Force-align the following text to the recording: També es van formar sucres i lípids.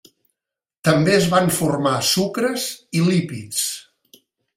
També 0.87 1.11
es 1.17 1.27
van 1.33 1.51
formar 1.57 1.91
sucres 2.13 2.65
i 3.01 3.05
lípids. 3.11 3.61